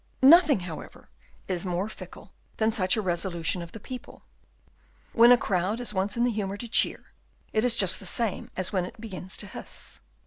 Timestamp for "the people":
3.71-4.23